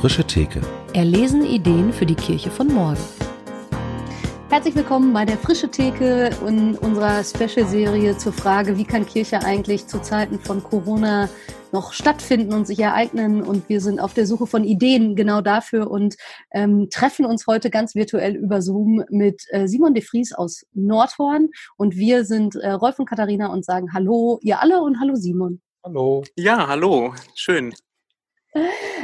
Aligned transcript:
frische 0.00 0.24
Theke. 0.24 0.62
Erlesen 0.94 1.44
Ideen 1.44 1.92
für 1.92 2.06
die 2.06 2.14
Kirche 2.14 2.50
von 2.50 2.68
morgen. 2.68 2.96
Herzlich 4.48 4.74
willkommen 4.74 5.12
bei 5.12 5.26
der 5.26 5.36
Frische 5.36 5.68
Theke 5.68 6.30
in 6.48 6.74
unserer 6.76 7.22
Special-Serie 7.22 8.16
zur 8.16 8.32
Frage, 8.32 8.78
wie 8.78 8.84
kann 8.84 9.04
Kirche 9.04 9.44
eigentlich 9.44 9.88
zu 9.88 10.00
Zeiten 10.00 10.38
von 10.38 10.62
Corona 10.62 11.28
noch 11.72 11.92
stattfinden 11.92 12.54
und 12.54 12.66
sich 12.66 12.78
ereignen. 12.78 13.42
Und 13.42 13.68
wir 13.68 13.82
sind 13.82 14.00
auf 14.00 14.14
der 14.14 14.24
Suche 14.24 14.46
von 14.46 14.64
Ideen 14.64 15.16
genau 15.16 15.42
dafür 15.42 15.90
und 15.90 16.16
ähm, 16.50 16.88
treffen 16.90 17.26
uns 17.26 17.46
heute 17.46 17.68
ganz 17.68 17.94
virtuell 17.94 18.36
über 18.36 18.62
Zoom 18.62 19.04
mit 19.10 19.42
äh, 19.50 19.68
Simon 19.68 19.92
de 19.92 20.02
Vries 20.02 20.32
aus 20.32 20.64
Nordhorn. 20.72 21.50
Und 21.76 21.94
wir 21.96 22.24
sind 22.24 22.54
äh, 22.54 22.70
Rolf 22.70 22.98
und 22.98 23.06
Katharina 23.06 23.48
und 23.48 23.66
sagen 23.66 23.92
Hallo, 23.92 24.38
ihr 24.40 24.62
alle 24.62 24.80
und 24.80 24.98
Hallo 24.98 25.14
Simon. 25.14 25.60
Hallo. 25.84 26.24
Ja, 26.36 26.68
hallo. 26.68 27.12
Schön. 27.34 27.74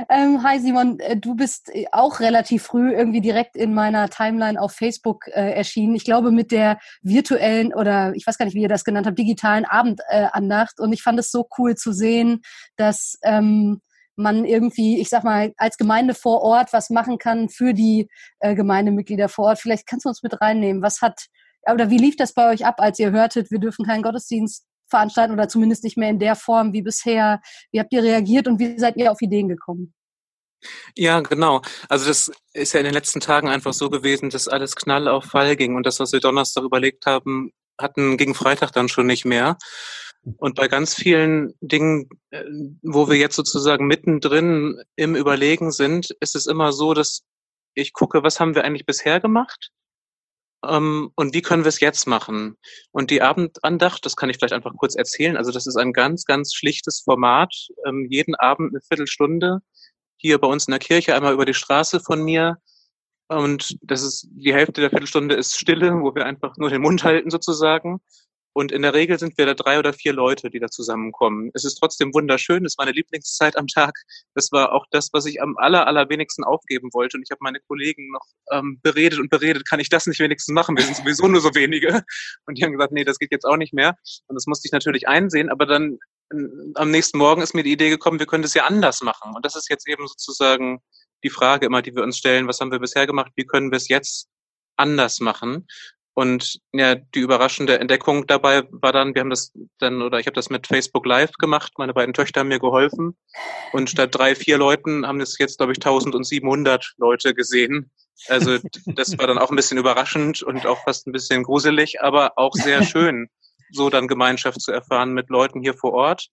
Ähm, 0.08 0.42
hi 0.42 0.58
Simon, 0.58 0.98
äh, 0.98 1.16
du 1.16 1.36
bist 1.36 1.70
äh, 1.72 1.86
auch 1.92 2.18
relativ 2.18 2.64
früh 2.64 2.92
irgendwie 2.92 3.20
direkt 3.20 3.54
in 3.56 3.74
meiner 3.74 4.08
Timeline 4.08 4.60
auf 4.60 4.72
Facebook 4.72 5.28
äh, 5.28 5.52
erschienen. 5.52 5.94
Ich 5.94 6.04
glaube 6.04 6.32
mit 6.32 6.50
der 6.50 6.78
virtuellen 7.02 7.72
oder 7.72 8.12
ich 8.16 8.26
weiß 8.26 8.38
gar 8.38 8.46
nicht, 8.46 8.56
wie 8.56 8.62
ihr 8.62 8.68
das 8.68 8.84
genannt 8.84 9.06
habt, 9.06 9.18
digitalen 9.18 9.64
Abendandacht. 9.64 10.80
Und 10.80 10.92
ich 10.92 11.02
fand 11.02 11.18
es 11.20 11.30
so 11.30 11.46
cool 11.58 11.76
zu 11.76 11.92
sehen, 11.92 12.42
dass 12.76 13.18
ähm, 13.22 13.80
man 14.16 14.44
irgendwie, 14.44 15.00
ich 15.00 15.10
sag 15.10 15.22
mal, 15.22 15.52
als 15.58 15.76
Gemeinde 15.76 16.14
vor 16.14 16.42
Ort 16.42 16.72
was 16.72 16.90
machen 16.90 17.18
kann 17.18 17.48
für 17.48 17.72
die 17.72 18.08
äh, 18.40 18.54
Gemeindemitglieder 18.54 19.28
vor 19.28 19.46
Ort. 19.46 19.60
Vielleicht 19.60 19.86
kannst 19.86 20.06
du 20.06 20.08
uns 20.08 20.22
mit 20.22 20.40
reinnehmen. 20.40 20.82
Was 20.82 21.02
hat 21.02 21.26
oder 21.70 21.90
wie 21.90 21.98
lief 21.98 22.16
das 22.16 22.32
bei 22.32 22.50
euch 22.50 22.64
ab, 22.64 22.76
als 22.78 22.98
ihr 22.98 23.10
hörtet, 23.10 23.50
wir 23.50 23.58
dürfen 23.58 23.84
keinen 23.84 24.02
Gottesdienst 24.02 24.66
veranstalten 24.88 25.32
oder 25.32 25.48
zumindest 25.48 25.84
nicht 25.84 25.96
mehr 25.96 26.10
in 26.10 26.18
der 26.18 26.36
Form 26.36 26.72
wie 26.72 26.82
bisher. 26.82 27.40
Wie 27.70 27.80
habt 27.80 27.92
ihr 27.92 28.02
reagiert 28.02 28.48
und 28.48 28.58
wie 28.58 28.78
seid 28.78 28.96
ihr 28.96 29.10
auf 29.10 29.20
Ideen 29.20 29.48
gekommen? 29.48 29.94
Ja, 30.96 31.20
genau. 31.20 31.62
Also 31.88 32.06
das 32.06 32.32
ist 32.52 32.72
ja 32.72 32.80
in 32.80 32.86
den 32.86 32.94
letzten 32.94 33.20
Tagen 33.20 33.48
einfach 33.48 33.72
so 33.72 33.90
gewesen, 33.90 34.30
dass 34.30 34.48
alles 34.48 34.74
Knall 34.74 35.08
auf 35.08 35.24
Fall 35.24 35.56
ging 35.56 35.76
und 35.76 35.86
das, 35.86 36.00
was 36.00 36.12
wir 36.12 36.20
Donnerstag 36.20 36.64
überlegt 36.64 37.06
haben, 37.06 37.52
hatten 37.78 38.16
gegen 38.16 38.34
Freitag 38.34 38.72
dann 38.72 38.88
schon 38.88 39.06
nicht 39.06 39.24
mehr. 39.24 39.58
Und 40.38 40.56
bei 40.56 40.66
ganz 40.66 40.94
vielen 40.94 41.54
Dingen, 41.60 42.08
äh, 42.30 42.42
wo 42.82 43.08
wir 43.08 43.16
jetzt 43.16 43.36
sozusagen 43.36 43.86
mittendrin 43.86 44.82
im 44.96 45.14
Überlegen 45.14 45.70
sind, 45.70 46.10
ist 46.20 46.34
es 46.34 46.46
immer 46.46 46.72
so, 46.72 46.94
dass 46.94 47.22
ich 47.74 47.92
gucke, 47.92 48.22
was 48.22 48.40
haben 48.40 48.54
wir 48.54 48.64
eigentlich 48.64 48.86
bisher 48.86 49.20
gemacht 49.20 49.70
ähm, 50.64 51.10
und 51.16 51.34
wie 51.34 51.42
können 51.42 51.64
wir 51.64 51.68
es 51.68 51.80
jetzt 51.80 52.06
machen? 52.06 52.56
Und 52.92 53.10
die 53.10 53.22
Abendandacht, 53.22 54.04
das 54.04 54.16
kann 54.16 54.30
ich 54.30 54.36
vielleicht 54.36 54.54
einfach 54.54 54.74
kurz 54.76 54.94
erzählen. 54.94 55.36
Also 55.36 55.52
das 55.52 55.66
ist 55.66 55.76
ein 55.76 55.92
ganz, 55.92 56.24
ganz 56.24 56.54
schlichtes 56.54 57.00
Format. 57.00 57.54
Ähm, 57.86 58.06
jeden 58.10 58.34
Abend 58.34 58.72
eine 58.72 58.80
Viertelstunde 58.80 59.60
hier 60.16 60.38
bei 60.38 60.48
uns 60.48 60.66
in 60.66 60.72
der 60.72 60.80
Kirche, 60.80 61.14
einmal 61.14 61.34
über 61.34 61.44
die 61.44 61.54
Straße 61.54 62.00
von 62.00 62.22
mir. 62.22 62.58
Und 63.28 63.76
das 63.82 64.02
ist 64.02 64.28
die 64.30 64.54
Hälfte 64.54 64.80
der 64.80 64.90
Viertelstunde 64.90 65.34
ist 65.34 65.58
Stille, 65.58 65.92
wo 66.00 66.14
wir 66.14 66.26
einfach 66.26 66.56
nur 66.56 66.70
den 66.70 66.82
Mund 66.82 67.04
halten 67.04 67.30
sozusagen. 67.30 68.00
Und 68.56 68.72
in 68.72 68.80
der 68.80 68.94
Regel 68.94 69.18
sind 69.18 69.36
wir 69.36 69.44
da 69.44 69.52
drei 69.52 69.78
oder 69.78 69.92
vier 69.92 70.14
Leute, 70.14 70.48
die 70.48 70.58
da 70.58 70.68
zusammenkommen. 70.68 71.50
Es 71.52 71.66
ist 71.66 71.74
trotzdem 71.74 72.14
wunderschön. 72.14 72.64
Es 72.64 72.72
ist 72.72 72.78
meine 72.78 72.92
Lieblingszeit 72.92 73.54
am 73.54 73.66
Tag. 73.66 73.92
Das 74.34 74.50
war 74.50 74.72
auch 74.72 74.86
das, 74.90 75.10
was 75.12 75.26
ich 75.26 75.42
am 75.42 75.58
aller, 75.58 75.86
allerwenigsten 75.86 76.42
aufgeben 76.42 76.88
wollte. 76.94 77.18
Und 77.18 77.22
ich 77.22 77.30
habe 77.30 77.40
meine 77.42 77.60
Kollegen 77.60 78.10
noch 78.12 78.24
ähm, 78.50 78.80
beredet 78.82 79.18
und 79.18 79.28
beredet, 79.28 79.68
kann 79.68 79.78
ich 79.78 79.90
das 79.90 80.06
nicht 80.06 80.20
wenigstens 80.20 80.54
machen? 80.54 80.74
Wir 80.74 80.84
sind 80.84 80.96
sowieso 80.96 81.28
nur 81.28 81.42
so 81.42 81.54
wenige. 81.54 82.02
Und 82.46 82.56
die 82.56 82.64
haben 82.64 82.72
gesagt, 82.72 82.94
nee, 82.94 83.04
das 83.04 83.18
geht 83.18 83.30
jetzt 83.30 83.44
auch 83.44 83.58
nicht 83.58 83.74
mehr. 83.74 83.94
Und 84.26 84.36
das 84.36 84.46
musste 84.46 84.66
ich 84.66 84.72
natürlich 84.72 85.06
einsehen. 85.06 85.50
Aber 85.50 85.66
dann 85.66 85.98
am 86.76 86.90
nächsten 86.90 87.18
Morgen 87.18 87.42
ist 87.42 87.54
mir 87.54 87.62
die 87.62 87.72
Idee 87.72 87.90
gekommen, 87.90 88.20
wir 88.20 88.26
können 88.26 88.42
das 88.42 88.54
ja 88.54 88.64
anders 88.64 89.02
machen. 89.02 89.36
Und 89.36 89.44
das 89.44 89.54
ist 89.54 89.68
jetzt 89.68 89.86
eben 89.86 90.08
sozusagen 90.08 90.80
die 91.22 91.30
Frage 91.30 91.66
immer, 91.66 91.82
die 91.82 91.94
wir 91.94 92.02
uns 92.02 92.16
stellen. 92.16 92.48
Was 92.48 92.60
haben 92.60 92.72
wir 92.72 92.78
bisher 92.78 93.06
gemacht? 93.06 93.32
Wie 93.36 93.44
können 93.44 93.70
wir 93.70 93.76
es 93.76 93.88
jetzt 93.88 94.28
anders 94.78 95.20
machen? 95.20 95.66
Und 96.16 96.60
ja, 96.72 96.94
die 96.94 97.18
überraschende 97.18 97.78
Entdeckung 97.78 98.26
dabei 98.26 98.62
war 98.70 98.90
dann, 98.90 99.14
wir 99.14 99.20
haben 99.20 99.28
das 99.28 99.52
dann, 99.78 100.00
oder 100.00 100.18
ich 100.18 100.24
habe 100.24 100.34
das 100.34 100.48
mit 100.48 100.66
Facebook 100.66 101.04
Live 101.04 101.32
gemacht, 101.32 101.74
meine 101.76 101.92
beiden 101.92 102.14
Töchter 102.14 102.40
haben 102.40 102.48
mir 102.48 102.58
geholfen. 102.58 103.18
Und 103.72 103.90
statt 103.90 104.14
drei, 104.14 104.34
vier 104.34 104.56
Leuten 104.56 105.06
haben 105.06 105.18
das 105.18 105.36
jetzt, 105.38 105.58
glaube 105.58 105.72
ich, 105.72 105.78
1700 105.78 106.94
Leute 106.96 107.34
gesehen. 107.34 107.90
Also 108.28 108.56
das 108.86 109.18
war 109.18 109.26
dann 109.26 109.36
auch 109.36 109.50
ein 109.50 109.56
bisschen 109.56 109.76
überraschend 109.76 110.42
und 110.42 110.64
auch 110.64 110.82
fast 110.84 111.06
ein 111.06 111.12
bisschen 111.12 111.42
gruselig, 111.42 112.00
aber 112.00 112.38
auch 112.38 112.54
sehr 112.54 112.82
schön, 112.82 113.28
so 113.70 113.90
dann 113.90 114.08
Gemeinschaft 114.08 114.62
zu 114.62 114.72
erfahren 114.72 115.12
mit 115.12 115.28
Leuten 115.28 115.60
hier 115.60 115.74
vor 115.74 115.92
Ort 115.92 116.28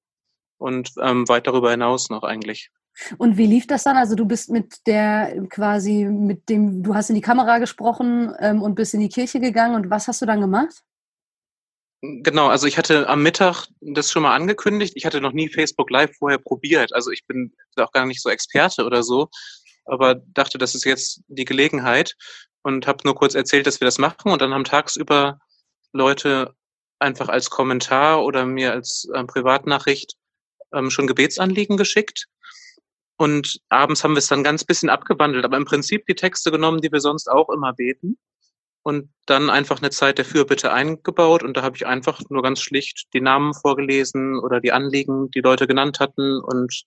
und 0.60 0.92
ähm, 1.02 1.28
weit 1.28 1.46
darüber 1.46 1.72
hinaus 1.72 2.10
noch 2.10 2.24
eigentlich. 2.24 2.70
Und 3.18 3.38
wie 3.38 3.48
lief 3.48 3.68
das 3.68 3.84
dann? 3.84 3.98
Also 3.98 4.16
du 4.16 4.26
bist 4.26 4.50
mit 4.50 4.86
der 4.86 5.36
quasi 5.50 6.06
mit 6.06 6.50
dem, 6.50 6.84
du 6.84 6.96
hast 6.96 7.10
in 7.10 7.16
die 7.16 7.22
Kamera 7.22 7.58
gesprochen 7.58 8.34
ähm, 8.40 8.62
und 8.62 8.76
bist 8.76 8.94
in 8.94 9.00
die 9.00 9.10
Kirche 9.10 9.40
gegangen 9.40 9.76
und 9.76 9.90
was 9.90 10.08
hast 10.08 10.22
du 10.22 10.26
dann 10.26 10.42
gemacht? 10.42 10.84
Genau, 12.02 12.48
also 12.48 12.68
ich 12.68 12.78
hatte 12.78 13.08
am 13.08 13.24
Mittag 13.24 13.68
das 13.80 14.12
schon 14.12 14.24
mal 14.24 14.36
angekündigt. 14.36 14.94
Ich 14.96 15.06
hatte 15.06 15.22
noch 15.22 15.32
nie 15.32 15.48
Facebook 15.48 15.90
Live 15.90 16.18
vorher 16.18 16.38
probiert. 16.38 16.94
Also 16.94 17.12
ich 17.12 17.26
bin 17.26 17.54
auch 17.78 17.94
gar 17.94 18.06
nicht 18.06 18.22
so 18.22 18.30
Experte 18.30 18.84
oder 18.84 19.04
so, 19.04 19.30
aber 19.86 20.16
dachte, 20.16 20.58
das 20.58 20.76
ist 20.76 20.84
jetzt 20.84 21.22
die 21.28 21.46
Gelegenheit 21.46 22.16
und 22.62 22.88
habe 22.88 23.00
nur 23.06 23.16
kurz 23.16 23.36
erzählt, 23.36 23.68
dass 23.68 23.80
wir 23.80 23.86
das 23.86 24.00
machen 24.00 24.32
und 24.32 24.42
dann 24.42 24.54
haben 24.54 24.66
tagsüber 24.66 25.40
Leute 25.94 26.54
einfach 27.00 27.30
als 27.30 27.50
Kommentar 27.50 28.24
oder 28.24 28.46
mir 28.46 28.74
als 28.74 29.08
äh, 29.14 29.24
Privatnachricht 29.24 30.16
ähm, 30.74 30.90
schon 30.90 31.08
Gebetsanliegen 31.08 31.78
geschickt. 31.78 32.28
Und 33.24 33.62
abends 33.70 34.04
haben 34.04 34.16
wir 34.16 34.20
es 34.20 34.28
dann 34.28 34.44
ganz 34.44 34.66
bisschen 34.66 34.90
abgewandelt, 34.90 35.46
aber 35.46 35.56
im 35.56 35.64
Prinzip 35.64 36.06
die 36.08 36.14
Texte 36.14 36.52
genommen, 36.52 36.82
die 36.82 36.92
wir 36.92 37.00
sonst 37.00 37.32
auch 37.32 37.48
immer 37.48 37.72
beten. 37.72 38.18
Und 38.84 39.14
dann 39.28 39.50
einfach 39.50 39.82
eine 39.82 39.92
Zeit 39.92 40.18
der 40.18 40.26
Fürbitte 40.26 40.74
eingebaut. 40.74 41.42
Und 41.42 41.56
da 41.56 41.62
habe 41.62 41.78
ich 41.78 41.88
einfach 41.88 42.20
nur 42.28 42.44
ganz 42.44 42.60
schlicht 42.60 43.06
die 43.14 43.22
Namen 43.22 43.54
vorgelesen 43.54 44.38
oder 44.38 44.60
die 44.60 44.74
Anliegen, 44.74 45.32
die 45.32 45.40
Leute 45.40 45.68
genannt 45.68 46.02
hatten 46.02 46.42
und 46.42 46.84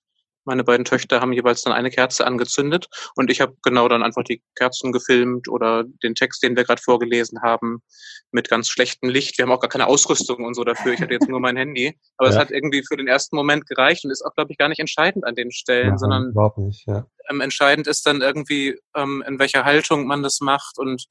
meine 0.47 0.65
beiden 0.65 0.85
Töchter 0.85 1.21
haben 1.21 1.33
jeweils 1.33 1.63
dann 1.63 1.73
eine 1.73 1.91
Kerze 1.91 2.27
angezündet 2.27 2.87
und 3.15 3.31
ich 3.31 3.41
habe 3.41 3.57
genau 3.63 3.89
dann 3.89 4.03
einfach 4.03 4.23
die 4.23 4.43
Kerzen 4.55 4.93
gefilmt 4.93 5.49
oder 5.49 5.85
den 6.03 6.15
Text, 6.15 6.43
den 6.43 6.57
wir 6.57 6.65
gerade 6.65 6.81
vorgelesen 6.81 7.43
haben, 7.43 7.83
mit 8.31 8.49
ganz 8.49 8.69
schlechtem 8.69 9.09
Licht. 9.09 9.39
Wir 9.39 9.45
haben 9.45 9.53
auch 9.53 9.61
gar 9.61 9.69
keine 9.69 9.87
Ausrüstung 9.87 10.45
und 10.45 10.55
so 10.55 10.65
dafür. 10.65 10.93
Ich 10.93 11.01
hatte 11.01 11.13
jetzt 11.13 11.29
nur 11.29 11.41
mein 11.41 11.57
Handy. 11.57 11.99
Aber 12.17 12.29
es 12.29 12.37
hat 12.37 12.51
irgendwie 12.51 12.83
für 12.87 12.97
den 12.97 13.09
ersten 13.09 13.37
Moment 13.37 13.67
gereicht 13.67 14.05
und 14.05 14.11
ist 14.11 14.25
auch, 14.25 14.35
glaube 14.35 14.53
ich, 14.53 14.59
gar 14.59 14.69
nicht 14.69 14.79
entscheidend 14.79 15.25
an 15.27 15.35
den 15.35 15.51
Stellen, 15.51 15.91
Nein, 15.91 15.99
sondern 15.99 16.31
überhaupt 16.31 16.59
nicht, 16.59 16.87
ja. 16.87 17.07
ähm, 17.29 17.41
entscheidend 17.41 17.87
ist 17.87 18.07
dann 18.07 18.23
irgendwie, 18.23 18.79
ähm, 18.95 19.23
in 19.27 19.39
welcher 19.39 19.65
Haltung 19.65 20.07
man 20.07 20.23
das 20.23 20.41
macht 20.41 20.79
und 20.79 21.05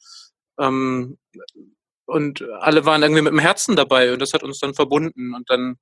ähm, 0.60 1.18
und 2.08 2.44
alle 2.60 2.86
waren 2.86 3.02
irgendwie 3.02 3.24
mit 3.24 3.34
dem 3.34 3.40
Herzen 3.40 3.76
dabei 3.76 4.14
und 4.14 4.22
das 4.22 4.34
hat 4.34 4.44
uns 4.44 4.60
dann 4.60 4.76
verbunden 4.76 5.34
und 5.34 5.50
dann 5.50 5.78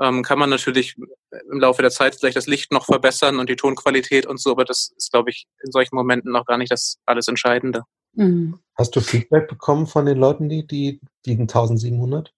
ähm, 0.00 0.22
kann 0.22 0.38
man 0.38 0.50
natürlich 0.50 0.96
im 0.96 1.60
Laufe 1.60 1.82
der 1.82 1.90
Zeit 1.90 2.16
vielleicht 2.16 2.36
das 2.36 2.46
Licht 2.46 2.72
noch 2.72 2.86
verbessern 2.86 3.38
und 3.38 3.48
die 3.48 3.56
Tonqualität 3.56 4.26
und 4.26 4.40
so, 4.40 4.50
aber 4.52 4.64
das 4.64 4.92
ist, 4.96 5.10
glaube 5.10 5.30
ich, 5.30 5.46
in 5.62 5.72
solchen 5.72 5.96
Momenten 5.96 6.32
noch 6.32 6.46
gar 6.46 6.58
nicht 6.58 6.72
das 6.72 6.98
alles 7.06 7.28
Entscheidende. 7.28 7.82
Mhm. 8.12 8.58
Hast 8.76 8.94
du 8.96 9.00
Feedback 9.00 9.48
bekommen 9.48 9.86
von 9.86 10.06
den 10.06 10.18
Leuten, 10.18 10.48
die, 10.48 10.66
die 10.66 11.00
liegen 11.24 11.42
1700? 11.42 12.32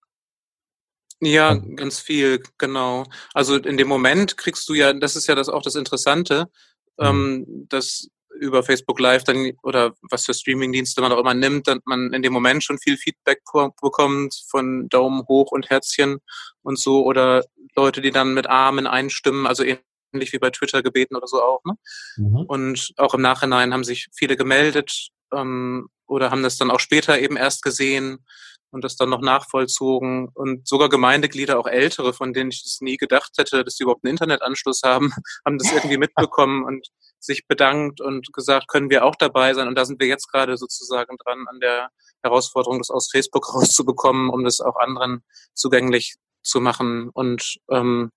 Ja, 1.21 1.55
ganz 1.55 1.99
viel, 1.99 2.43
genau. 2.59 3.05
Also 3.35 3.57
in 3.57 3.77
dem 3.77 3.89
Moment 3.89 4.37
kriegst 4.37 4.69
du 4.69 4.75
ja, 4.75 4.93
das 4.93 5.17
ist 5.17 5.27
ja 5.27 5.35
das 5.35 5.49
auch 5.49 5.63
das 5.63 5.75
Interessante, 5.75 6.49
mhm. 6.97 7.07
ähm, 7.07 7.67
dass 7.69 8.09
über 8.39 8.63
Facebook 8.63 8.99
Live 9.01 9.25
dann 9.25 9.53
oder 9.63 9.93
was 10.11 10.25
für 10.25 10.35
Streamingdienste 10.35 11.01
man 11.01 11.13
auch 11.13 11.19
immer 11.19 11.35
nimmt, 11.35 11.67
dass 11.67 11.79
man 11.85 12.13
in 12.13 12.23
dem 12.23 12.33
Moment 12.33 12.65
schon 12.65 12.79
viel 12.79 12.97
Feedback 12.97 13.43
bekommt 13.81 14.35
von 14.49 14.89
Daumen 14.89 15.27
hoch 15.29 15.51
und 15.51 15.71
Herzchen 15.71 16.19
und 16.63 16.79
so 16.79 17.05
oder 17.05 17.45
Leute, 17.77 18.01
die 18.01 18.11
dann 18.11 18.35
mit 18.35 18.47
Armen 18.49 18.87
einstimmen, 18.87 19.47
also 19.47 19.65
ähnlich 19.65 20.33
wie 20.33 20.39
bei 20.39 20.51
Twitter 20.51 20.83
gebeten 20.83 21.17
oder 21.17 21.27
so 21.27 21.43
auch. 21.43 21.63
Ne? 21.65 21.75
Mhm. 22.17 22.37
Und 22.47 22.93
auch 22.97 23.15
im 23.15 23.23
Nachhinein 23.23 23.73
haben 23.73 23.85
sich 23.85 24.09
viele 24.15 24.37
gemeldet 24.37 25.09
ähm, 25.35 25.89
oder 26.07 26.31
haben 26.31 26.43
das 26.43 26.57
dann 26.57 26.71
auch 26.71 26.81
später 26.81 27.19
eben 27.19 27.37
erst 27.37 27.63
gesehen 27.63 28.25
und 28.71 28.85
das 28.85 28.97
dann 28.97 29.11
noch 29.11 29.21
nachvollzogen 29.21 30.29
und 30.35 30.67
sogar 30.67 30.89
Gemeindeglieder, 30.89 31.59
auch 31.59 31.67
ältere, 31.67 32.13
von 32.13 32.33
denen 32.33 32.51
ich 32.51 32.63
das 32.63 32.81
nie 32.81 32.97
gedacht 32.97 33.33
hätte, 33.39 33.65
dass 33.65 33.77
sie 33.77 33.85
überhaupt 33.85 34.05
einen 34.05 34.13
Internetanschluss 34.13 34.83
haben, 34.85 35.13
haben 35.45 35.59
das 35.59 35.73
irgendwie 35.73 35.99
mitbekommen 35.99 36.65
und 36.65 36.89
sich 37.21 37.47
bedankt 37.47 38.01
und 38.01 38.33
gesagt, 38.33 38.69
können 38.69 38.91
wir 38.91 39.05
auch 39.05 39.17
dabei 39.17 39.55
sein. 39.55 39.69
Und 39.69 39.77
da 39.77 39.85
sind 39.85 40.01
wir 40.01 40.07
jetzt 40.07 40.31
gerade 40.31 40.57
sozusagen 40.57 41.17
dran 41.17 41.47
an 41.49 41.61
der 41.61 41.89
Herausforderung, 42.23 42.79
das 42.79 42.91
aus 42.91 43.11
Facebook 43.11 43.49
rauszubekommen, 43.55 44.31
um 44.31 44.45
das 44.45 44.61
auch 44.61 44.77
anderen 44.77 45.25
zugänglich 45.55 46.17
zu 46.49 46.61
machen. 46.61 47.11
Und 47.13 47.59
ähm, 47.71 48.11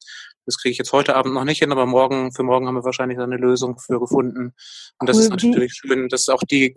das 0.45 0.57
kriege 0.57 0.72
ich 0.72 0.78
jetzt 0.80 0.92
heute 0.92 1.16
Abend 1.16 1.33
noch 1.36 1.44
nicht 1.44 1.60
hin, 1.60 1.72
aber 1.72 1.86
morgen, 1.86 2.31
für 2.31 2.42
morgen 2.44 2.68
haben 2.68 2.75
wir 2.75 2.83
wahrscheinlich 2.83 3.19
eine 3.19 3.38
Lösung 3.38 3.78
für 3.78 4.00
gefunden. 4.00 4.54
Und 5.00 5.07
das 5.10 5.18
cool. 5.18 5.24
ist 5.24 5.30
natürlich 5.30 5.74
schön, 5.74 6.10
dass 6.10 6.30
auch 6.30 6.42
die, 6.44 6.75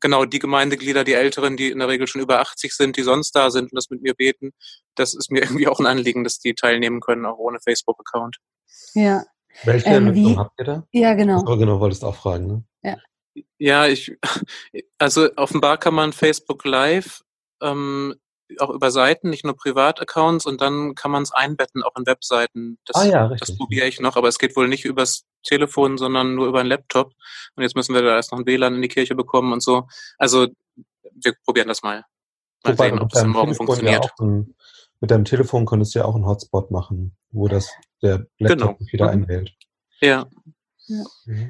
genau 0.00 0.24
die 0.24 0.38
Gemeindeglieder, 0.38 1.02
die 1.02 1.14
Älteren, 1.14 1.56
die 1.56 1.70
in 1.70 1.80
der 1.80 1.88
Regel 1.88 2.06
schon 2.06 2.20
über 2.22 2.40
80 2.40 2.72
sind, 2.72 2.96
die 2.96 3.02
sonst 3.02 3.32
da 3.32 3.50
sind 3.50 3.72
und 3.72 3.76
das 3.76 3.90
mit 3.90 4.02
mir 4.02 4.14
beten, 4.14 4.52
das 4.94 5.14
ist 5.14 5.30
mir 5.32 5.42
irgendwie 5.42 5.66
auch 5.68 5.80
ein 5.80 5.86
Anliegen, 5.86 6.22
dass 6.22 6.38
die 6.38 6.54
teilnehmen 6.54 7.00
können, 7.00 7.26
auch 7.26 7.38
ohne 7.38 7.58
Facebook-Account. 7.60 8.36
Ja, 8.94 9.24
Welche 9.64 9.88
Ähm, 9.88 10.06
Lösung 10.06 10.32
wie- 10.32 10.36
habt 10.36 10.60
ihr 10.60 10.64
da? 10.64 10.86
Ja, 10.92 11.14
genau. 11.14 11.40
Achso, 11.40 11.56
genau, 11.56 11.80
wolltest 11.80 12.04
auch 12.04 12.16
fragen, 12.16 12.46
ne? 12.46 12.64
Ja, 13.58 13.86
ich, 13.86 14.16
also 14.98 15.28
offenbar 15.36 15.76
kann 15.76 15.92
man 15.94 16.12
Facebook 16.14 16.64
Live 16.64 17.22
ähm, 17.60 18.14
auch 18.58 18.70
über 18.70 18.90
Seiten, 18.90 19.30
nicht 19.30 19.44
nur 19.44 19.56
Privataccounts, 19.56 20.46
und 20.46 20.60
dann 20.60 20.94
kann 20.94 21.10
man 21.10 21.22
es 21.22 21.32
einbetten, 21.32 21.82
auch 21.82 21.96
in 21.96 22.06
Webseiten. 22.06 22.78
Das, 22.84 22.96
Ah 22.96 23.04
ja, 23.06 23.28
das 23.28 23.40
richtig. 23.42 23.58
probiere 23.58 23.86
ich 23.86 24.00
noch, 24.00 24.16
aber 24.16 24.28
es 24.28 24.38
geht 24.38 24.56
wohl 24.56 24.68
nicht 24.68 24.84
übers 24.84 25.24
Telefon, 25.42 25.98
sondern 25.98 26.34
nur 26.34 26.46
über 26.46 26.60
einen 26.60 26.68
Laptop. 26.68 27.12
Und 27.56 27.62
jetzt 27.62 27.76
müssen 27.76 27.94
wir 27.94 28.02
da 28.02 28.14
erst 28.16 28.32
noch 28.32 28.38
ein 28.38 28.46
WLAN 28.46 28.74
in 28.76 28.82
die 28.82 28.88
Kirche 28.88 29.14
bekommen 29.14 29.52
und 29.52 29.62
so. 29.62 29.86
Also 30.18 30.48
wir 31.12 31.34
probieren 31.44 31.68
das 31.68 31.82
mal. 31.82 32.04
Mal 32.64 32.72
Wobei 32.72 32.88
sehen, 32.90 32.98
ob 33.00 33.08
das 33.10 33.24
morgen 33.24 33.46
Telefon 33.48 33.66
funktioniert. 33.66 34.04
Ja 34.04 34.10
ein, 34.24 34.54
mit 35.00 35.10
deinem 35.10 35.24
Telefon 35.24 35.64
konntest 35.66 35.94
du 35.94 35.98
ja 36.00 36.04
auch 36.04 36.14
einen 36.14 36.26
Hotspot 36.26 36.70
machen, 36.70 37.16
wo 37.30 37.48
das 37.48 37.70
der 38.02 38.26
Laptop 38.38 38.78
Genau. 38.78 38.92
wieder 38.92 39.06
Mhm. 39.06 39.22
einwählt. 39.22 39.54
Ja. 40.00 40.26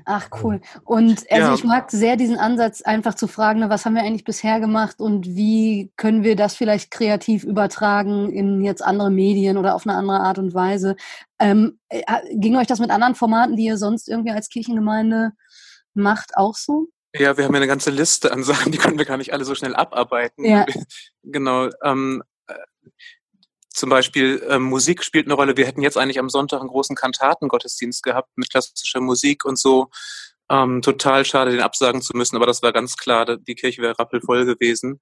Ach 0.05 0.29
cool. 0.43 0.61
Und 0.85 1.25
also 1.31 1.49
Ja. 1.49 1.55
ich 1.55 1.65
mag 1.65 1.91
sehr 1.91 2.17
diesen 2.17 2.39
Ansatz, 2.39 2.83
einfach 2.83 3.15
zu 3.15 3.27
fragen, 3.27 3.61
ne, 3.61 3.69
was 3.71 3.85
haben 3.85 3.95
wir 3.95 4.03
eigentlich 4.03 4.25
bisher 4.25 4.61
gemacht 4.61 5.01
und 5.01 5.27
wie 5.27 5.93
können 5.97 6.23
wir 6.23 6.37
das 6.37 6.55
vielleicht 6.55 6.91
kreativ 6.91 7.45
übertragen 7.45 8.33
in 8.33 8.63
jetzt 8.63 8.83
andere 8.83 9.11
Medien 9.11 9.57
oder 9.59 9.75
auf 9.75 9.87
eine 9.87 9.97
andere 9.97 10.21
Art 10.21 10.39
und 10.39 10.55
Weise. 10.55 10.97
Ähm, 11.39 11.79
äh, 11.89 12.03
ging 12.33 12.57
euch 12.57 12.67
das 12.67 12.79
mit 12.81 12.91
anderen 12.91 13.15
Formaten, 13.15 13.57
die 13.57 13.65
ihr 13.65 13.77
sonst 13.77 14.09
irgendwie 14.09 14.33
als 14.33 14.49
Kirchengemeinde 14.49 15.33
macht, 15.95 16.37
auch 16.37 16.55
so? 16.55 16.89
Ja, 17.15 17.37
wir 17.37 17.45
haben 17.45 17.55
ja 17.55 17.59
eine 17.61 17.67
ganze 17.67 17.91
Liste 17.91 18.33
an 18.33 18.43
Sachen, 18.45 18.73
die 18.73 18.79
können 18.79 18.99
wir 18.99 19.05
gar 19.07 19.17
nicht 19.17 19.33
alle 19.33 19.45
so 19.45 19.55
schnell 19.55 19.75
abarbeiten. 19.75 20.45
Ja. 20.45 20.67
Genau. 21.23 21.69
Ähm, 21.83 22.23
äh, 22.47 22.55
zum 23.77 23.91
Beispiel 23.91 24.43
ähm, 24.49 24.63
Musik 24.63 25.05
spielt 25.05 25.27
eine 25.27 25.35
Rolle. 25.35 25.57
Wir 25.57 25.67
hätten 25.67 25.83
jetzt 25.83 25.99
eigentlich 25.99 26.19
am 26.19 26.31
Sonntag 26.31 26.61
einen 26.61 26.71
großen 26.71 26.97
Kantatengottesdienst 26.97 28.03
gehabt 28.03 28.31
mit 28.37 28.49
klassischer 28.49 29.01
Musik 29.03 29.45
und 29.45 29.59
so. 29.59 29.89
Ähm, 30.49 30.81
total 30.81 31.27
schade, 31.27 31.51
den 31.51 31.61
absagen 31.61 32.01
zu 32.01 32.17
müssen, 32.17 32.37
aber 32.37 32.47
das 32.47 32.63
war 32.63 32.73
ganz 32.73 32.97
klar, 32.97 33.37
die 33.37 33.55
Kirche 33.55 33.83
wäre 33.83 33.99
rappelvoll 33.99 34.47
gewesen. 34.47 35.01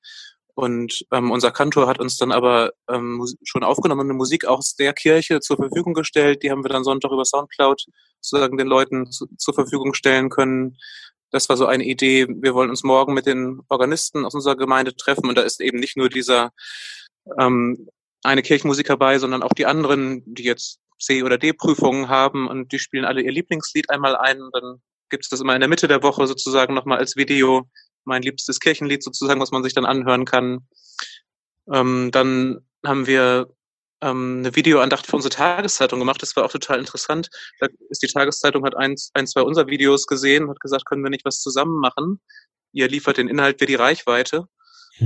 Und 0.55 1.05
ähm, 1.12 1.31
unser 1.31 1.53
Kantor 1.53 1.87
hat 1.87 2.00
uns 2.00 2.17
dann 2.17 2.32
aber 2.32 2.73
ähm, 2.91 3.25
schon 3.44 3.62
aufgenommene 3.62 4.12
Musik 4.12 4.44
aus 4.44 4.75
der 4.75 4.93
Kirche 4.93 5.38
zur 5.41 5.56
Verfügung 5.56 5.94
gestellt. 5.94 6.43
Die 6.43 6.50
haben 6.50 6.65
wir 6.65 6.69
dann 6.70 6.85
Sonntag 6.85 7.12
über 7.12 7.25
Soundcloud 7.25 7.85
sozusagen 8.20 8.56
den 8.56 8.67
Leuten 8.67 9.11
zu, 9.11 9.27
zur 9.37 9.55
Verfügung 9.55 9.94
stellen 9.94 10.31
können. 10.31 10.79
Das 11.31 11.49
war 11.49 11.56
so 11.56 11.67
eine 11.67 11.85
Idee. 11.85 12.27
Wir 12.29 12.55
wollen 12.55 12.70
uns 12.70 12.82
morgen 12.82 13.15
mit 13.15 13.27
den 13.27 13.61
Organisten 13.69 14.25
aus 14.25 14.35
unserer 14.35 14.56
Gemeinde 14.56 14.97
treffen 14.97 15.29
und 15.29 15.38
da 15.38 15.43
ist 15.43 15.61
eben 15.61 15.79
nicht 15.79 15.97
nur 15.97 16.09
dieser 16.09 16.50
ähm, 17.38 17.88
eine 18.25 18.43
Kirchenmusiker 18.43 18.97
bei, 18.97 19.19
sondern 19.19 19.43
auch 19.43 19.53
die 19.53 19.67
anderen, 19.67 20.23
die 20.26 20.44
jetzt 20.44 20.81
C- 20.99 21.23
oder 21.23 21.38
D-Prüfungen 21.38 22.09
haben 22.09 22.49
und 22.49 22.73
die 22.73 22.79
spielen 22.79 23.05
alle 23.05 23.21
ihr 23.21 23.32
Lieblingslied 23.32 23.91
einmal 23.91 24.17
ein. 24.17 24.41
Und 24.41 24.55
dann 24.55 24.82
gibt 25.11 25.25
es 25.25 25.31
das 25.31 25.41
immer 25.41 25.55
in 25.55 25.61
der 25.61 25.69
Mitte 25.69 25.88
der 25.88 26.03
Woche 26.03 26.26
sozusagen 26.26 26.75
nochmal 26.75 26.99
als 26.99 27.17
Video, 27.17 27.69
mein 28.05 28.23
liebstes 28.23 28.61
Kirchenlied 28.61 29.03
sozusagen, 29.03 29.41
was 29.41 29.50
man 29.50 29.62
sich 29.62 29.75
dann 29.75 29.85
anhören 29.85 30.25
kann. 30.25 30.67
Ähm, 31.73 32.11
dann 32.11 32.61
haben 32.85 33.06
wir 33.06 33.49
ähm, 34.00 34.38
eine 34.41 34.55
Videoandacht 34.56 35.06
für 35.06 35.17
unsere 35.17 35.35
Tageszeitung 35.35 35.99
gemacht. 35.99 36.23
Das 36.23 36.37
war 36.37 36.44
auch 36.44 36.53
total 36.53 36.79
interessant. 36.79 37.29
Da 37.61 37.69
ist 37.88 38.03
die 38.03 38.09
Tageszeitung, 38.09 38.65
hat 38.65 38.77
ein, 38.77 38.94
ein 39.15 39.27
zwei 39.27 39.43
unserer 39.43 39.67
Videos 39.67 40.06
gesehen, 40.06 40.49
hat 40.49 40.61
gesagt, 40.61 40.87
können 40.87 41.03
wir 41.03 41.11
nicht 41.11 41.25
was 41.25 41.41
zusammen 41.41 41.79
machen? 41.79 42.20
Ihr 42.73 42.88
liefert 42.88 43.19
den 43.19 43.29
Inhalt, 43.29 43.61
wir 43.61 43.67
die 43.67 43.75
Reichweite. 43.75 44.47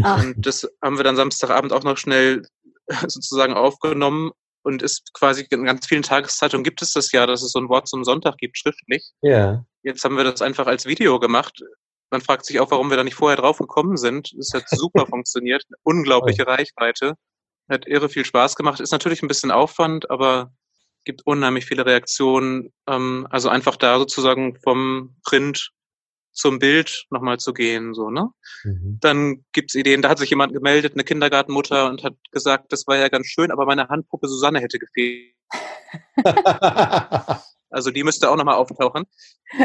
Ach, 0.03 0.23
Und 0.23 0.35
das 0.47 0.69
haben 0.83 0.97
wir 0.97 1.05
dann 1.05 1.17
Samstagabend 1.17 1.73
auch 1.73 1.85
noch 1.85 1.97
schnell 1.97 2.43
sozusagen 3.09 3.55
aufgenommen 3.55 4.33
und 4.63 4.83
ist 4.83 5.13
quasi 5.15 5.47
in 5.51 5.65
ganz 5.65 5.87
vielen 5.87 6.03
Tageszeitungen 6.03 6.65
gibt 6.65 6.83
es 6.83 6.93
das 6.93 7.13
ja, 7.13 7.27
dass 7.27 7.43
es 7.43 7.53
so 7.53 7.59
ein 7.59 7.69
Wort 7.69 7.89
zum 7.89 8.05
Sonntag 8.05 8.37
gibt, 8.39 8.59
schriftlich. 8.59 9.13
Ja. 9.23 9.65
Jetzt 9.83 10.05
haben 10.05 10.17
wir 10.17 10.25
das 10.25 10.43
einfach 10.43 10.67
als 10.67 10.87
Video 10.87 11.19
gemacht. 11.21 11.63
Man 12.11 12.21
fragt 12.21 12.45
sich 12.47 12.61
auch, 12.61 12.71
warum 12.71 12.91
wir 12.91 12.97
da 12.97 13.05
nicht 13.05 13.15
vorher 13.15 13.37
drauf 13.37 13.59
gekommen 13.59 13.97
sind. 13.97 14.33
Es 14.39 14.53
hat 14.55 14.69
super 14.69 15.07
funktioniert, 15.11 15.65
eine 15.69 15.77
unglaubliche 15.83 16.47
Reichweite. 16.47 17.15
Hat 17.69 17.87
irre 17.87 18.09
viel 18.09 18.25
Spaß 18.25 18.57
gemacht. 18.57 18.81
Ist 18.81 18.93
natürlich 18.93 19.23
ein 19.23 19.29
bisschen 19.29 19.51
Aufwand, 19.51 20.11
aber 20.11 20.53
gibt 21.05 21.27
unheimlich 21.27 21.67
viele 21.67 21.87
Reaktionen. 21.87 22.73
Ähm, 22.87 23.27
also 23.31 23.49
einfach 23.49 23.77
da 23.77 23.99
sozusagen 23.99 24.57
vom 24.57 25.17
Print 25.25 25.71
zum 26.39 26.59
Bild 26.59 27.07
nochmal 27.11 27.39
zu 27.39 27.53
gehen, 27.53 27.95
so, 27.95 28.11
ne? 28.11 28.31
Mhm. 28.65 28.99
Dann 29.01 29.45
gibt's 29.53 29.75
Ideen, 29.75 30.03
da 30.03 30.09
hat 30.09 30.19
sich 30.19 30.31
jemand 30.31 30.53
gemeldet, 30.53 30.95
eine 30.95 31.05
Kindergartenmutter, 31.05 31.89
und 31.89 32.05
hat 32.05 32.15
gesagt, 32.31 32.73
das 32.73 32.87
war 32.87 32.97
ja 32.97 33.09
ganz 33.09 33.27
schön, 33.27 33.51
aber 33.51 33.67
meine 33.67 33.89
Handpuppe 33.89 34.29
Susanne 34.29 34.61
hätte 34.61 34.79
gefehlt. 34.79 35.35
Also 37.71 37.91
die 37.91 38.03
müsste 38.03 38.31
auch 38.31 38.37
nochmal 38.37 38.55
auftauchen. 38.55 39.05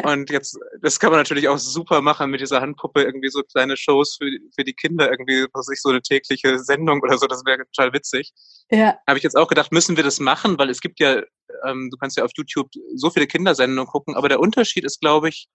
Und 0.03 0.29
jetzt, 0.29 0.57
das 0.81 0.99
kann 0.99 1.11
man 1.11 1.19
natürlich 1.19 1.47
auch 1.47 1.57
super 1.57 2.01
machen 2.01 2.31
mit 2.31 2.41
dieser 2.41 2.61
Handpuppe, 2.61 3.01
irgendwie 3.01 3.29
so 3.29 3.43
kleine 3.43 3.77
Shows 3.77 4.17
für, 4.21 4.29
für 4.55 4.63
die 4.63 4.73
Kinder, 4.73 5.09
irgendwie, 5.09 5.45
was 5.53 5.69
ich, 5.69 5.81
so 5.81 5.89
eine 5.89 6.01
tägliche 6.01 6.59
Sendung 6.59 7.01
oder 7.01 7.17
so, 7.17 7.27
das 7.27 7.45
wäre 7.45 7.65
total 7.65 7.93
witzig. 7.93 8.33
ja, 8.69 8.97
Habe 9.07 9.17
ich 9.17 9.23
jetzt 9.23 9.37
auch 9.37 9.47
gedacht, 9.47 9.71
müssen 9.71 9.95
wir 9.95 10.03
das 10.03 10.19
machen, 10.19 10.57
weil 10.57 10.69
es 10.69 10.81
gibt 10.81 10.99
ja, 10.99 11.21
ähm, 11.65 11.89
du 11.91 11.97
kannst 11.97 12.17
ja 12.17 12.25
auf 12.25 12.31
YouTube 12.35 12.69
so 12.95 13.09
viele 13.09 13.27
Kindersendungen 13.27 13.87
gucken, 13.87 14.15
aber 14.15 14.29
der 14.29 14.39
Unterschied 14.39 14.83
ist, 14.83 14.99
glaube 14.99 15.29
ich, 15.29 15.47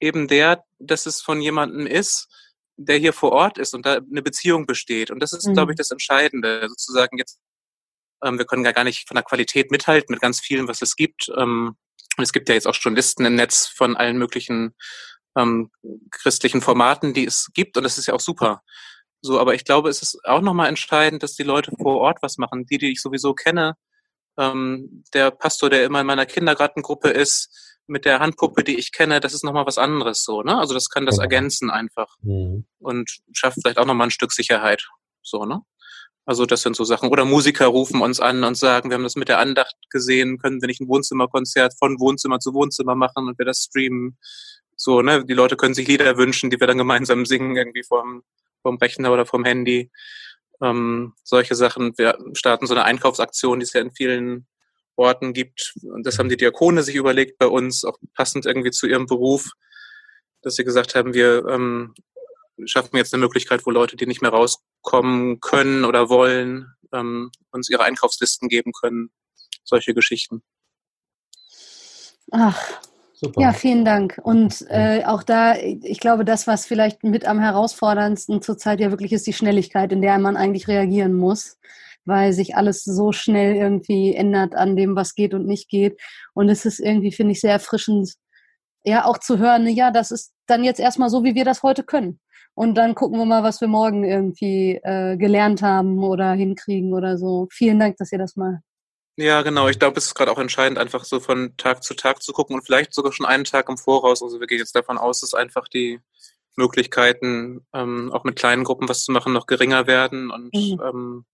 eben 0.00 0.28
der, 0.28 0.64
dass 0.78 1.06
es 1.06 1.20
von 1.22 1.40
jemandem 1.40 1.86
ist, 1.86 2.28
der 2.76 2.96
hier 2.96 3.12
vor 3.12 3.32
Ort 3.32 3.58
ist 3.58 3.74
und 3.74 3.84
da 3.84 3.96
eine 3.96 4.22
Beziehung 4.22 4.66
besteht. 4.66 5.10
Und 5.10 5.20
das 5.20 5.32
ist, 5.32 5.46
Mhm. 5.46 5.54
glaube 5.54 5.72
ich, 5.72 5.76
das 5.76 5.90
Entscheidende. 5.90 6.66
Sozusagen 6.68 7.18
jetzt, 7.18 7.38
ähm, 8.24 8.38
wir 8.38 8.46
können 8.46 8.64
ja 8.64 8.72
gar 8.72 8.84
nicht 8.84 9.06
von 9.06 9.14
der 9.14 9.24
Qualität 9.24 9.70
mithalten 9.70 10.12
mit 10.12 10.22
ganz 10.22 10.40
vielen, 10.40 10.66
was 10.66 10.80
es 10.82 10.96
gibt. 10.96 11.30
Ähm, 11.36 11.76
und 12.16 12.24
es 12.24 12.32
gibt 12.32 12.48
ja 12.48 12.54
jetzt 12.54 12.66
auch 12.66 12.74
schon 12.74 12.96
Listen 12.96 13.24
im 13.26 13.34
Netz 13.36 13.66
von 13.66 13.96
allen 13.96 14.18
möglichen 14.18 14.74
ähm, 15.36 15.70
christlichen 16.10 16.60
Formaten, 16.60 17.14
die 17.14 17.24
es 17.26 17.50
gibt. 17.54 17.76
Und 17.76 17.84
das 17.84 17.98
ist 17.98 18.06
ja 18.06 18.14
auch 18.14 18.20
super. 18.20 18.62
So, 19.22 19.38
aber 19.38 19.54
ich 19.54 19.64
glaube, 19.64 19.90
es 19.90 20.02
ist 20.02 20.18
auch 20.24 20.40
nochmal 20.40 20.68
entscheidend, 20.68 21.22
dass 21.22 21.34
die 21.34 21.42
Leute 21.42 21.72
vor 21.80 21.98
Ort 21.98 22.18
was 22.22 22.38
machen. 22.38 22.64
Die, 22.66 22.78
die 22.78 22.92
ich 22.92 23.02
sowieso 23.02 23.34
kenne, 23.34 23.76
ähm, 24.38 25.04
der 25.12 25.30
Pastor, 25.30 25.70
der 25.70 25.84
immer 25.84 26.00
in 26.00 26.06
meiner 26.06 26.26
Kindergartengruppe 26.26 27.10
ist, 27.10 27.69
mit 27.90 28.04
der 28.04 28.20
Handpuppe, 28.20 28.64
die 28.64 28.78
ich 28.78 28.92
kenne, 28.92 29.20
das 29.20 29.34
ist 29.34 29.44
nochmal 29.44 29.66
was 29.66 29.78
anderes 29.78 30.22
so, 30.24 30.42
ne? 30.42 30.56
Also 30.58 30.72
das 30.74 30.88
kann 30.88 31.06
das 31.06 31.18
ergänzen 31.18 31.70
einfach 31.70 32.16
Mhm. 32.22 32.64
und 32.78 33.10
schafft 33.32 33.58
vielleicht 33.60 33.78
auch 33.78 33.86
nochmal 33.86 34.06
ein 34.06 34.12
Stück 34.12 34.32
Sicherheit. 34.32 34.88
So, 35.22 35.44
ne? 35.44 35.60
Also 36.24 36.46
das 36.46 36.62
sind 36.62 36.76
so 36.76 36.84
Sachen. 36.84 37.08
Oder 37.10 37.24
Musiker 37.24 37.66
rufen 37.66 38.00
uns 38.02 38.20
an 38.20 38.44
und 38.44 38.56
sagen, 38.56 38.88
wir 38.90 38.94
haben 38.94 39.02
das 39.02 39.16
mit 39.16 39.28
der 39.28 39.40
Andacht 39.40 39.74
gesehen, 39.90 40.38
können 40.38 40.60
wir 40.60 40.68
nicht 40.68 40.80
ein 40.80 40.88
Wohnzimmerkonzert 40.88 41.74
von 41.78 41.98
Wohnzimmer 41.98 42.38
zu 42.38 42.54
Wohnzimmer 42.54 42.94
machen 42.94 43.26
und 43.26 43.38
wir 43.38 43.46
das 43.46 43.64
streamen. 43.64 44.16
So, 44.76 45.02
ne? 45.02 45.24
Die 45.24 45.34
Leute 45.34 45.56
können 45.56 45.74
sich 45.74 45.88
Lieder 45.88 46.16
wünschen, 46.16 46.50
die 46.50 46.60
wir 46.60 46.66
dann 46.66 46.78
gemeinsam 46.78 47.26
singen, 47.26 47.56
irgendwie 47.56 47.82
vom, 47.82 48.22
vom 48.62 48.76
Rechner 48.76 49.12
oder 49.12 49.26
vom 49.26 49.44
Handy. 49.44 49.90
Ähm, 50.62 51.14
solche 51.24 51.54
Sachen. 51.54 51.96
Wir 51.98 52.16
starten 52.34 52.66
so 52.66 52.74
eine 52.74 52.84
Einkaufsaktion, 52.84 53.58
die 53.58 53.64
es 53.64 53.72
ja 53.72 53.80
in 53.80 53.90
vielen 53.92 54.46
Orten 55.00 55.32
gibt. 55.32 55.74
Und 55.82 56.06
das 56.06 56.18
haben 56.18 56.28
die 56.28 56.36
Diakone 56.36 56.82
sich 56.82 56.94
überlegt 56.94 57.38
bei 57.38 57.46
uns, 57.46 57.84
auch 57.84 57.98
passend 58.14 58.46
irgendwie 58.46 58.70
zu 58.70 58.86
ihrem 58.86 59.06
Beruf, 59.06 59.50
dass 60.42 60.54
sie 60.56 60.64
gesagt 60.64 60.94
haben, 60.94 61.14
wir 61.14 61.46
ähm, 61.48 61.94
schaffen 62.66 62.96
jetzt 62.96 63.14
eine 63.14 63.22
Möglichkeit, 63.22 63.64
wo 63.64 63.70
Leute, 63.70 63.96
die 63.96 64.06
nicht 64.06 64.22
mehr 64.22 64.30
rauskommen 64.30 65.40
können 65.40 65.84
oder 65.84 66.08
wollen, 66.08 66.72
ähm, 66.92 67.30
uns 67.50 67.70
ihre 67.70 67.84
Einkaufslisten 67.84 68.48
geben 68.48 68.72
können. 68.72 69.10
Solche 69.64 69.94
Geschichten. 69.94 70.42
ach, 72.30 72.80
Super. 73.22 73.42
Ja, 73.42 73.52
vielen 73.52 73.84
Dank. 73.84 74.18
Und 74.22 74.64
äh, 74.70 75.04
auch 75.04 75.22
da, 75.22 75.54
ich 75.54 76.00
glaube, 76.00 76.24
das, 76.24 76.46
was 76.46 76.64
vielleicht 76.64 77.04
mit 77.04 77.26
am 77.26 77.38
herausforderndsten 77.38 78.40
zurzeit 78.40 78.80
ja 78.80 78.90
wirklich 78.90 79.12
ist, 79.12 79.26
die 79.26 79.34
Schnelligkeit, 79.34 79.92
in 79.92 80.00
der 80.00 80.18
man 80.18 80.38
eigentlich 80.38 80.68
reagieren 80.68 81.12
muss, 81.12 81.58
weil 82.04 82.32
sich 82.32 82.56
alles 82.56 82.84
so 82.84 83.12
schnell 83.12 83.54
irgendwie 83.56 84.14
ändert 84.14 84.54
an 84.54 84.76
dem, 84.76 84.96
was 84.96 85.14
geht 85.14 85.34
und 85.34 85.46
nicht 85.46 85.68
geht. 85.68 86.00
Und 86.34 86.48
es 86.48 86.64
ist 86.64 86.80
irgendwie, 86.80 87.12
finde 87.12 87.32
ich, 87.32 87.40
sehr 87.40 87.52
erfrischend, 87.52 88.14
ja, 88.84 89.04
auch 89.04 89.18
zu 89.18 89.38
hören, 89.38 89.66
ja, 89.68 89.90
das 89.90 90.10
ist 90.10 90.32
dann 90.46 90.64
jetzt 90.64 90.80
erstmal 90.80 91.10
so, 91.10 91.24
wie 91.24 91.34
wir 91.34 91.44
das 91.44 91.62
heute 91.62 91.82
können. 91.84 92.20
Und 92.54 92.74
dann 92.74 92.94
gucken 92.94 93.18
wir 93.18 93.26
mal, 93.26 93.42
was 93.42 93.60
wir 93.60 93.68
morgen 93.68 94.04
irgendwie 94.04 94.80
äh, 94.82 95.16
gelernt 95.16 95.62
haben 95.62 96.02
oder 96.02 96.32
hinkriegen 96.32 96.92
oder 96.94 97.16
so. 97.16 97.48
Vielen 97.52 97.78
Dank, 97.78 97.96
dass 97.98 98.12
ihr 98.12 98.18
das 98.18 98.36
mal. 98.36 98.60
Ja, 99.16 99.42
genau. 99.42 99.68
Ich 99.68 99.78
glaube, 99.78 99.98
es 99.98 100.06
ist 100.06 100.14
gerade 100.14 100.30
auch 100.32 100.38
entscheidend, 100.38 100.78
einfach 100.78 101.04
so 101.04 101.20
von 101.20 101.54
Tag 101.58 101.82
zu 101.82 101.94
Tag 101.94 102.22
zu 102.22 102.32
gucken 102.32 102.56
und 102.56 102.64
vielleicht 102.64 102.94
sogar 102.94 103.12
schon 103.12 103.26
einen 103.26 103.44
Tag 103.44 103.68
im 103.68 103.76
Voraus. 103.76 104.22
Also 104.22 104.40
wir 104.40 104.46
gehen 104.46 104.58
jetzt 104.58 104.74
davon 104.74 104.98
aus, 104.98 105.20
dass 105.20 105.34
einfach 105.34 105.68
die 105.68 106.00
Möglichkeiten, 106.56 107.66
ähm, 107.74 108.12
auch 108.12 108.24
mit 108.24 108.36
kleinen 108.36 108.64
Gruppen 108.64 108.88
was 108.88 109.04
zu 109.04 109.12
machen, 109.12 109.32
noch 109.32 109.46
geringer 109.46 109.86
werden 109.86 110.30
und 110.30 110.54
Mhm. 110.54 110.80
ähm, 110.82 111.24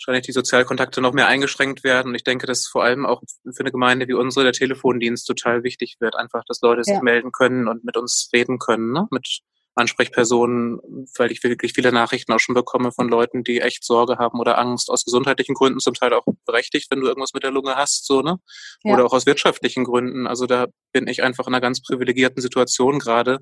wahrscheinlich 0.00 0.26
die 0.26 0.32
Sozialkontakte 0.32 1.00
noch 1.00 1.12
mehr 1.12 1.28
eingeschränkt 1.28 1.84
werden. 1.84 2.08
Und 2.08 2.14
ich 2.14 2.24
denke, 2.24 2.46
dass 2.46 2.66
vor 2.66 2.82
allem 2.82 3.04
auch 3.06 3.22
für 3.44 3.60
eine 3.60 3.70
Gemeinde 3.70 4.08
wie 4.08 4.14
unsere 4.14 4.44
der 4.44 4.52
Telefondienst 4.52 5.26
total 5.26 5.62
wichtig 5.62 5.96
wird. 6.00 6.16
Einfach, 6.16 6.42
dass 6.46 6.60
Leute 6.62 6.84
sich 6.84 6.94
Ja. 6.94 7.02
melden 7.02 7.32
können 7.32 7.68
und 7.68 7.84
mit 7.84 7.96
uns 7.96 8.30
reden 8.32 8.58
können, 8.58 8.92
ne? 8.92 9.06
mit 9.10 9.40
Ansprechpersonen, 9.74 10.80
weil 11.16 11.30
ich 11.30 11.42
wirklich 11.44 11.72
viele 11.74 11.92
Nachrichten 11.92 12.32
auch 12.32 12.40
schon 12.40 12.54
bekomme 12.54 12.92
von 12.92 13.08
Leuten, 13.08 13.44
die 13.44 13.60
echt 13.60 13.84
Sorge 13.84 14.18
haben 14.18 14.38
oder 14.40 14.58
Angst 14.58 14.90
aus 14.90 15.04
gesundheitlichen 15.04 15.54
Gründen, 15.54 15.78
zum 15.80 15.94
Teil 15.94 16.12
auch 16.12 16.24
berechtigt, 16.44 16.90
wenn 16.90 17.00
du 17.00 17.06
irgendwas 17.06 17.34
mit 17.34 17.44
der 17.44 17.50
Lunge 17.52 17.76
hast, 17.76 18.06
so, 18.06 18.20
ne? 18.20 18.38
Ja. 18.82 18.94
Oder 18.94 19.04
auch 19.06 19.12
aus 19.12 19.26
wirtschaftlichen 19.26 19.84
Gründen. 19.84 20.26
Also 20.26 20.46
da 20.46 20.66
bin 20.92 21.06
ich 21.06 21.22
einfach 21.22 21.46
in 21.46 21.54
einer 21.54 21.60
ganz 21.60 21.82
privilegierten 21.82 22.42
Situation 22.42 22.98
gerade, 22.98 23.38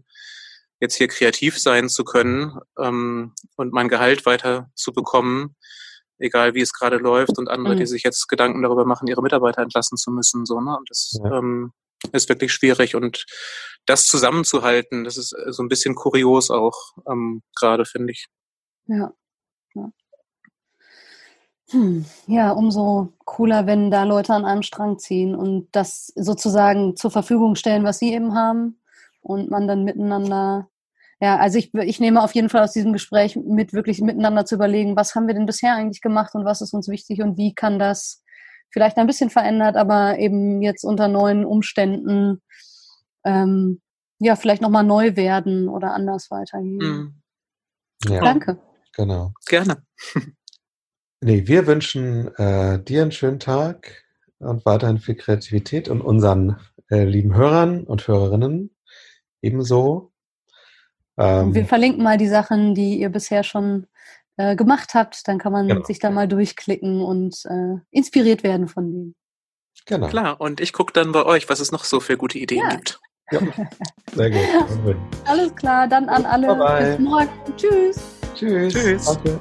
jetzt 0.80 0.96
hier 0.96 1.08
kreativ 1.08 1.58
sein 1.58 1.88
zu 1.88 2.04
können 2.04 2.58
ähm, 2.78 3.34
und 3.56 3.72
mein 3.72 3.88
Gehalt 3.88 4.26
weiter 4.26 4.70
zu 4.74 4.92
bekommen, 4.92 5.56
egal 6.18 6.54
wie 6.54 6.60
es 6.60 6.72
gerade 6.72 6.96
läuft, 6.96 7.38
und 7.38 7.48
andere, 7.48 7.74
mhm. 7.74 7.78
die 7.78 7.86
sich 7.86 8.02
jetzt 8.02 8.28
Gedanken 8.28 8.62
darüber 8.62 8.84
machen, 8.84 9.08
ihre 9.08 9.22
Mitarbeiter 9.22 9.62
entlassen 9.62 9.96
zu 9.96 10.10
müssen, 10.10 10.46
so, 10.46 10.60
ne? 10.60 10.76
Und 10.76 10.90
das 10.90 11.18
ja. 11.22 11.38
ähm, 11.38 11.72
ist 12.12 12.28
wirklich 12.28 12.52
schwierig. 12.52 12.94
Und 12.94 13.26
das 13.86 14.06
zusammenzuhalten, 14.06 15.04
das 15.04 15.16
ist 15.16 15.32
äh, 15.32 15.52
so 15.52 15.62
ein 15.62 15.68
bisschen 15.68 15.94
kurios 15.94 16.50
auch 16.50 16.92
ähm, 17.10 17.42
gerade, 17.56 17.84
finde 17.84 18.12
ich. 18.12 18.26
Ja. 18.86 19.12
Ja. 19.74 19.90
Hm. 21.70 22.06
ja, 22.26 22.52
umso 22.52 23.12
cooler, 23.26 23.66
wenn 23.66 23.90
da 23.90 24.04
Leute 24.04 24.32
an 24.32 24.46
einem 24.46 24.62
Strang 24.62 24.98
ziehen 24.98 25.34
und 25.34 25.68
das 25.72 26.06
sozusagen 26.16 26.96
zur 26.96 27.10
Verfügung 27.10 27.56
stellen, 27.56 27.84
was 27.84 27.98
sie 27.98 28.14
eben 28.14 28.34
haben 28.34 28.80
und 29.20 29.50
man 29.50 29.68
dann 29.68 29.84
miteinander 29.84 30.70
ja, 31.20 31.36
also 31.36 31.58
ich, 31.58 31.74
ich 31.74 32.00
nehme 32.00 32.22
auf 32.22 32.34
jeden 32.34 32.48
Fall 32.48 32.62
aus 32.62 32.72
diesem 32.72 32.92
Gespräch 32.92 33.36
mit, 33.36 33.72
wirklich 33.72 34.00
miteinander 34.00 34.44
zu 34.44 34.54
überlegen, 34.54 34.96
was 34.96 35.14
haben 35.14 35.26
wir 35.26 35.34
denn 35.34 35.46
bisher 35.46 35.74
eigentlich 35.74 36.00
gemacht 36.00 36.34
und 36.34 36.44
was 36.44 36.60
ist 36.60 36.72
uns 36.74 36.88
wichtig 36.88 37.22
und 37.22 37.36
wie 37.36 37.54
kann 37.54 37.78
das 37.78 38.22
vielleicht 38.70 38.98
ein 38.98 39.06
bisschen 39.06 39.30
verändert, 39.30 39.76
aber 39.76 40.18
eben 40.18 40.62
jetzt 40.62 40.84
unter 40.84 41.08
neuen 41.08 41.44
Umständen 41.44 42.40
ähm, 43.24 43.80
ja 44.20 44.36
vielleicht 44.36 44.62
nochmal 44.62 44.84
neu 44.84 45.16
werden 45.16 45.68
oder 45.68 45.92
anders 45.92 46.30
weitergehen. 46.30 46.78
Mhm. 46.78 47.22
Ja, 48.08 48.20
Danke. 48.20 48.58
Genau. 48.94 49.32
Gerne. 49.46 49.82
nee, 51.20 51.46
wir 51.46 51.66
wünschen 51.66 52.34
äh, 52.36 52.82
dir 52.82 53.02
einen 53.02 53.12
schönen 53.12 53.40
Tag 53.40 54.04
und 54.38 54.64
weiterhin 54.66 54.98
viel 54.98 55.16
Kreativität 55.16 55.88
und 55.88 56.00
unseren 56.00 56.60
äh, 56.90 57.04
lieben 57.04 57.34
Hörern 57.34 57.84
und 57.84 58.06
Hörerinnen 58.06 58.74
ebenso. 59.42 60.12
Ähm, 61.18 61.54
wir 61.54 61.64
verlinken 61.66 62.02
mal 62.02 62.16
die 62.16 62.28
Sachen, 62.28 62.74
die 62.74 62.98
ihr 62.98 63.08
bisher 63.08 63.42
schon 63.42 63.86
äh, 64.36 64.56
gemacht 64.56 64.94
habt. 64.94 65.26
Dann 65.28 65.38
kann 65.38 65.52
man 65.52 65.68
genau. 65.68 65.84
sich 65.84 65.98
da 65.98 66.10
mal 66.10 66.28
durchklicken 66.28 67.02
und 67.02 67.44
äh, 67.46 67.76
inspiriert 67.90 68.42
werden 68.42 68.68
von 68.68 68.90
denen. 68.90 69.14
Genau. 69.86 70.08
Klar, 70.08 70.40
und 70.40 70.60
ich 70.60 70.72
gucke 70.72 70.92
dann 70.92 71.12
bei 71.12 71.24
euch, 71.24 71.48
was 71.48 71.60
es 71.60 71.72
noch 71.72 71.84
so 71.84 72.00
für 72.00 72.16
gute 72.16 72.38
Ideen 72.38 72.62
ja. 72.62 72.76
gibt. 72.76 73.00
Ja, 73.30 73.40
sehr 74.14 74.30
gut. 74.30 74.96
Alles 75.26 75.54
klar, 75.54 75.88
dann 75.88 76.08
an 76.08 76.24
alle. 76.24 76.46
Bye 76.48 76.56
bye. 76.56 76.96
Bis 76.96 76.98
morgen. 76.98 77.28
Tschüss. 77.56 78.00
Tschüss. 78.34 78.74
Tschüss. 78.74 79.04
Danke. 79.04 79.40